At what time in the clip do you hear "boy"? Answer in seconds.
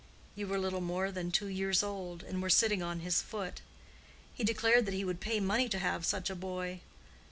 6.35-6.79